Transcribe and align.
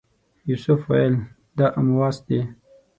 یوسف 0.49 0.81
ویل 0.89 1.13
دا 1.57 1.67
امواس 1.79 2.17
دی. 2.27 2.39